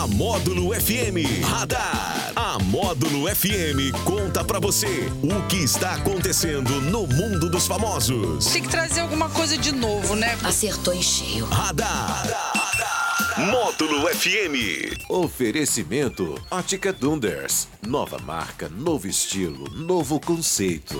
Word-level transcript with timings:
na 0.00 0.06
Módulo 0.06 0.72
FM 0.72 1.44
Radar. 1.44 2.32
A 2.34 2.58
Módulo 2.58 3.28
FM 3.28 3.92
conta 4.02 4.42
pra 4.42 4.58
você 4.58 5.12
o 5.22 5.46
que 5.46 5.58
está 5.58 5.96
acontecendo 5.96 6.80
no 6.80 7.06
mundo 7.06 7.50
dos 7.50 7.66
famosos. 7.66 8.46
Tem 8.46 8.62
que 8.62 8.68
trazer 8.70 9.00
alguma 9.00 9.28
coisa 9.28 9.58
de 9.58 9.72
novo, 9.72 10.16
né? 10.16 10.38
Acertou 10.42 10.94
em 10.94 11.02
cheio. 11.02 11.44
Radar. 11.44 12.24
Módulo 13.36 14.08
FM. 14.08 14.96
Oferecimento 15.10 16.40
Ótica 16.50 16.94
Dunders. 16.94 17.68
Nova 17.86 18.18
marca, 18.18 18.70
novo 18.70 19.06
estilo, 19.06 19.68
novo 19.70 20.18
conceito. 20.18 20.98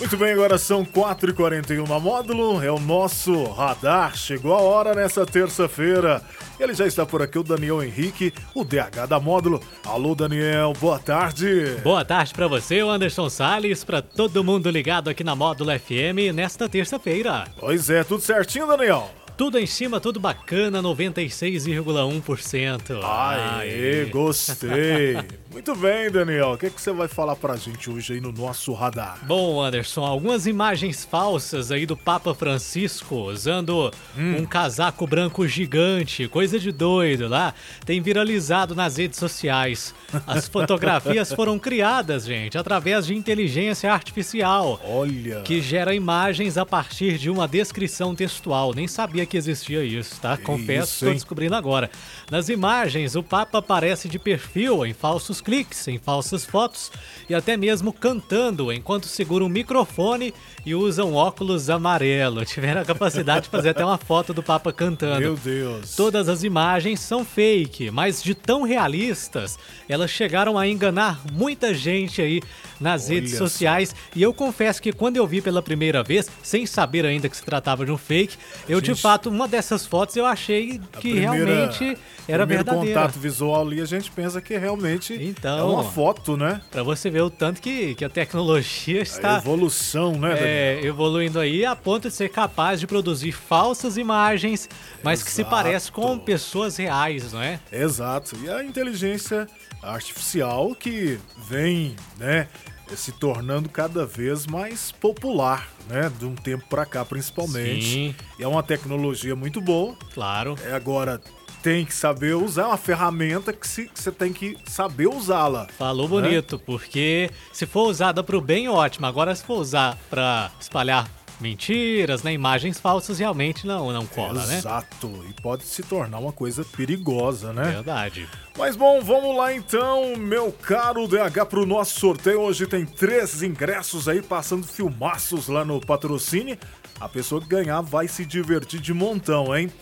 Muito 0.00 0.16
bem, 0.16 0.32
agora 0.32 0.56
são 0.56 0.82
4h41 0.82 1.86
na 1.86 2.00
módulo, 2.00 2.64
é 2.64 2.72
o 2.72 2.80
nosso 2.80 3.44
radar. 3.44 4.16
Chegou 4.16 4.54
a 4.54 4.60
hora 4.62 4.94
nessa 4.94 5.26
terça-feira. 5.26 6.22
Ele 6.58 6.72
já 6.72 6.86
está 6.86 7.04
por 7.04 7.20
aqui, 7.20 7.38
o 7.38 7.42
Daniel 7.42 7.82
Henrique, 7.82 8.32
o 8.54 8.64
DH 8.64 9.06
da 9.06 9.20
módulo. 9.20 9.62
Alô, 9.84 10.14
Daniel, 10.14 10.72
boa 10.80 10.98
tarde. 10.98 11.76
Boa 11.84 12.02
tarde 12.02 12.32
para 12.32 12.48
você, 12.48 12.80
Anderson 12.80 13.28
Salles, 13.28 13.84
para 13.84 14.00
todo 14.00 14.42
mundo 14.42 14.70
ligado 14.70 15.10
aqui 15.10 15.22
na 15.22 15.36
Módulo 15.36 15.70
FM 15.78 16.34
nesta 16.34 16.66
terça-feira. 16.66 17.44
Pois 17.58 17.90
é, 17.90 18.02
tudo 18.02 18.22
certinho, 18.22 18.66
Daniel? 18.66 19.19
Tudo 19.40 19.58
em 19.58 19.64
cima, 19.64 19.98
tudo 19.98 20.20
bacana, 20.20 20.82
96,1%. 20.82 23.00
Aê, 23.02 24.04
gostei. 24.04 25.16
Muito 25.50 25.74
bem, 25.74 26.10
Daniel. 26.10 26.52
O 26.52 26.58
que, 26.58 26.66
é 26.66 26.70
que 26.70 26.80
você 26.80 26.92
vai 26.92 27.08
falar 27.08 27.34
pra 27.34 27.56
gente 27.56 27.90
hoje 27.90 28.12
aí 28.12 28.20
no 28.20 28.30
nosso 28.30 28.72
radar? 28.72 29.18
Bom, 29.22 29.60
Anderson, 29.60 30.04
algumas 30.04 30.46
imagens 30.46 31.04
falsas 31.04 31.72
aí 31.72 31.86
do 31.86 31.96
Papa 31.96 32.32
Francisco 32.34 33.16
usando 33.16 33.90
Hum. 34.16 34.42
um 34.42 34.46
casaco 34.46 35.06
branco 35.06 35.48
gigante, 35.48 36.28
coisa 36.28 36.58
de 36.58 36.70
doido 36.70 37.26
lá, 37.26 37.54
tem 37.84 38.00
viralizado 38.00 38.74
nas 38.74 38.98
redes 38.98 39.18
sociais. 39.18 39.94
As 40.26 40.46
fotografias 40.48 41.32
foram 41.32 41.58
criadas, 41.58 42.26
gente, 42.26 42.58
através 42.58 43.06
de 43.06 43.14
inteligência 43.14 43.92
artificial. 43.92 44.80
Olha. 44.84 45.40
Que 45.40 45.60
gera 45.60 45.94
imagens 45.94 46.58
a 46.58 46.66
partir 46.66 47.18
de 47.18 47.30
uma 47.30 47.48
descrição 47.48 48.14
textual. 48.14 48.72
Nem 48.74 48.86
sabia 48.86 49.26
que 49.30 49.36
existia 49.36 49.84
isso, 49.84 50.20
tá? 50.20 50.36
Confesso, 50.36 51.04
estou 51.04 51.14
descobrindo 51.14 51.54
agora. 51.54 51.88
Nas 52.30 52.48
imagens, 52.48 53.14
o 53.14 53.22
Papa 53.22 53.58
aparece 53.58 54.08
de 54.08 54.18
perfil, 54.18 54.84
em 54.84 54.92
falsos 54.92 55.40
cliques, 55.40 55.86
em 55.86 55.98
falsas 55.98 56.44
fotos 56.44 56.90
e 57.28 57.34
até 57.34 57.56
mesmo 57.56 57.92
cantando 57.92 58.72
enquanto 58.72 59.06
segura 59.06 59.44
um 59.44 59.48
microfone 59.48 60.34
e 60.66 60.74
usa 60.74 61.04
um 61.04 61.14
óculos 61.14 61.70
amarelo. 61.70 62.44
Tiveram 62.50 62.80
a 62.80 62.84
capacidade 62.84 63.44
de 63.44 63.50
fazer 63.50 63.70
até 63.70 63.84
uma 63.84 63.96
foto 63.96 64.34
do 64.34 64.42
Papa 64.42 64.72
cantando. 64.72 65.20
Meu 65.20 65.36
Deus. 65.36 65.94
Todas 65.94 66.28
as 66.28 66.42
imagens 66.42 66.98
são 66.98 67.24
fake, 67.24 67.90
mas 67.90 68.20
de 68.22 68.34
tão 68.34 68.62
realistas, 68.62 69.58
elas 69.88 70.10
chegaram 70.10 70.58
a 70.58 70.66
enganar 70.66 71.20
muita 71.32 71.72
gente 71.72 72.20
aí 72.20 72.42
nas 72.80 73.06
Olha 73.06 73.14
redes 73.14 73.32
só. 73.32 73.38
sociais. 73.38 73.94
E 74.16 74.22
eu 74.22 74.32
confesso 74.32 74.82
que 74.82 74.92
quando 74.92 75.18
eu 75.18 75.26
vi 75.26 75.40
pela 75.40 75.62
primeira 75.62 76.02
vez, 76.02 76.28
sem 76.42 76.66
saber 76.66 77.04
ainda 77.04 77.28
que 77.28 77.36
se 77.36 77.44
tratava 77.44 77.84
de 77.84 77.92
um 77.92 77.98
fake, 77.98 78.36
eu 78.68 78.80
de 78.80 78.88
Gente, 78.88 79.02
uma 79.28 79.46
dessas 79.48 79.84
fotos 79.86 80.16
eu 80.16 80.24
achei 80.26 80.78
que 81.00 81.10
primeira- 81.12 81.32
realmente 81.32 81.98
era 82.28 82.46
verdadeira. 82.46 82.86
contato 83.00 83.18
visual 83.18 83.62
ali, 83.62 83.80
a 83.80 83.84
gente 83.84 84.10
pensa 84.10 84.40
que 84.40 84.56
realmente 84.56 85.14
Então. 85.20 85.58
é 85.58 85.62
uma 85.62 85.84
foto, 85.84 86.36
né? 86.36 86.60
Pra 86.70 86.82
você 86.82 87.10
ver 87.10 87.22
o 87.22 87.30
tanto 87.30 87.60
que, 87.60 87.94
que 87.94 88.04
a 88.04 88.08
tecnologia 88.08 89.00
A 89.00 89.02
está 89.02 89.36
evolução, 89.38 90.12
né, 90.12 90.36
é, 90.38 90.80
evoluindo 90.84 91.38
aí 91.38 91.64
a 91.64 91.74
ponto 91.76 92.08
de 92.08 92.14
ser 92.14 92.28
capaz 92.28 92.80
de 92.80 92.86
produzir 92.86 93.32
falsas 93.32 93.96
imagens, 93.96 94.68
mas 95.02 95.22
que 95.22 95.30
se 95.30 95.42
Exato. 95.42 95.56
parece 95.56 95.92
com 95.92 96.18
pessoas 96.18 96.76
reais, 96.76 97.32
não 97.32 97.42
é? 97.42 97.58
Exato. 97.72 98.36
E 98.42 98.48
a 98.48 98.62
inteligência 98.64 99.46
artificial 99.82 100.74
que 100.74 101.18
vem, 101.48 101.96
né, 102.18 102.48
se 102.96 103.12
tornando 103.12 103.68
cada 103.68 104.04
vez 104.04 104.46
mais 104.46 104.90
popular, 104.92 105.68
né, 105.88 106.10
de 106.18 106.24
um 106.24 106.34
tempo 106.34 106.64
pra 106.68 106.84
cá 106.84 107.04
principalmente. 107.04 107.84
Sim. 107.84 108.14
E 108.38 108.42
é 108.42 108.48
uma 108.48 108.62
tecnologia 108.62 109.36
muito 109.36 109.60
boa. 109.60 109.94
Claro. 110.12 110.56
É 110.64 110.72
agora 110.72 111.20
tem 111.62 111.84
que 111.84 111.92
saber 111.94 112.34
usar 112.34 112.62
é 112.62 112.66
uma 112.66 112.76
ferramenta 112.78 113.52
que 113.52 113.68
se- 113.68 113.86
que 113.86 114.00
você 114.00 114.10
tem 114.10 114.32
que 114.32 114.56
saber 114.66 115.06
usá-la. 115.08 115.68
Falou 115.78 116.08
Né? 116.08 116.28
bonito, 116.28 116.58
porque 116.58 117.30
se 117.52 117.66
for 117.66 117.86
usada 117.88 118.24
pro 118.24 118.40
bem, 118.40 118.66
ótimo. 118.68 119.04
Agora, 119.06 119.34
se 119.36 119.44
for 119.44 119.58
usar 119.60 119.96
pra 120.08 120.50
espalhar 120.58 121.06
mentiras, 121.40 122.22
né, 122.22 122.32
imagens 122.32 122.78
falsas, 122.78 123.18
realmente 123.18 123.66
não, 123.66 123.92
não 123.92 124.06
cola, 124.06 124.46
né? 124.46 124.58
Exato. 124.58 125.24
E 125.28 125.32
pode 125.40 125.64
se 125.64 125.82
tornar 125.82 126.18
uma 126.18 126.32
coisa 126.32 126.64
perigosa, 126.64 127.52
né? 127.52 127.64
Verdade. 127.64 128.28
Mas 128.58 128.76
bom, 128.76 129.00
vamos 129.02 129.36
lá 129.36 129.54
então, 129.54 130.16
meu 130.16 130.52
caro 130.52 131.08
DH, 131.08 131.46
pro 131.48 131.64
nosso 131.64 131.98
sorteio. 131.98 132.40
Hoje 132.40 132.66
tem 132.66 132.84
três 132.84 133.42
ingressos 133.42 134.08
aí 134.08 134.20
passando 134.20 134.66
filmaços 134.66 135.48
lá 135.48 135.64
no 135.64 135.80
patrocínio. 135.80 136.58
A 137.00 137.08
pessoa 137.08 137.40
que 137.40 137.48
ganhar 137.48 137.80
vai 137.80 138.06
se 138.06 138.26
divertir 138.26 138.80
de 138.80 138.92
montão, 138.92 139.56
hein? 139.56 139.72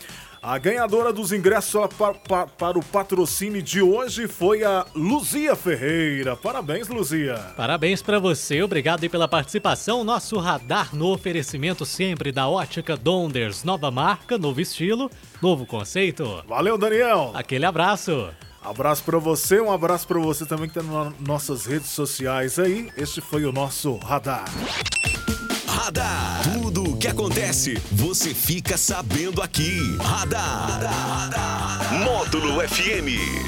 A 0.40 0.56
ganhadora 0.56 1.12
dos 1.12 1.32
ingressos 1.32 1.74
ela, 1.74 1.88
pa- 1.88 2.14
pa- 2.14 2.46
para 2.46 2.78
o 2.78 2.82
patrocínio 2.84 3.60
de 3.60 3.82
hoje 3.82 4.28
foi 4.28 4.62
a 4.62 4.86
Luzia 4.94 5.56
Ferreira. 5.56 6.36
Parabéns, 6.36 6.88
Luzia. 6.88 7.34
Parabéns 7.56 8.00
pra 8.02 8.18
você, 8.20 8.62
obrigado 8.62 9.02
aí 9.02 9.08
pela 9.08 9.26
participação. 9.26 10.04
Nosso 10.04 10.38
radar 10.38 10.94
no 10.94 11.12
oferecimento 11.12 11.84
sempre 11.84 12.30
da 12.30 12.48
Ótica 12.48 12.96
Donders. 12.96 13.64
Nova 13.64 13.90
marca, 13.90 14.38
novo 14.38 14.60
estilo, 14.60 15.10
novo 15.42 15.66
conceito. 15.66 16.42
Valeu, 16.48 16.78
Daniel. 16.78 17.32
Aquele 17.34 17.66
abraço. 17.66 18.28
Abraço 18.62 19.02
pra 19.04 19.18
você, 19.18 19.60
um 19.60 19.72
abraço 19.72 20.06
pra 20.06 20.18
você 20.18 20.44
também 20.46 20.68
que 20.68 20.74
tá 20.74 20.82
nas 20.82 21.12
nossas 21.20 21.64
redes 21.66 21.88
sociais 21.90 22.58
aí. 22.58 22.90
Este 22.96 23.20
foi 23.20 23.44
o 23.44 23.52
nosso 23.52 23.96
radar. 23.96 24.44
Radar. 25.88 26.42
Tudo 26.52 26.90
o 26.90 26.96
que 26.98 27.08
acontece, 27.08 27.80
você 27.90 28.34
fica 28.34 28.76
sabendo 28.76 29.40
aqui. 29.40 29.80
Radar. 29.98 30.80
Módulo 32.04 32.60
FM. 32.60 33.38